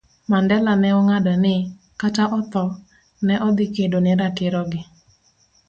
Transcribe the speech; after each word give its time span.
Mandela 0.29 0.73
ne 0.77 0.89
ong'ado 0.99 1.33
ni, 1.43 1.55
kata 2.01 2.23
otho, 2.39 2.63
ne 3.25 3.35
odhi 3.47 3.65
kedo 3.75 3.97
ne 4.01 4.11
ratiro 4.19 4.61
gi 4.71 4.81